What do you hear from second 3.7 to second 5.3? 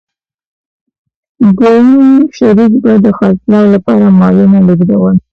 لپاره مالونه لېږدول